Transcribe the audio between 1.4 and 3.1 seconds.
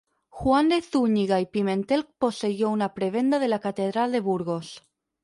y Pimentel poseyó una